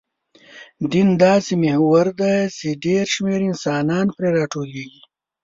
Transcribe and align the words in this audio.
دین 0.91 1.09
داسې 1.23 1.53
محور 1.63 2.07
دی، 2.19 2.37
چې 2.57 2.67
ډېر 2.85 3.05
شمېر 3.13 3.39
انسانان 3.51 4.05
پرې 4.15 4.29
راټولېږي. 4.37 5.01